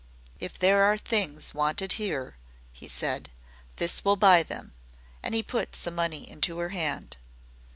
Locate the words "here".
2.01-2.35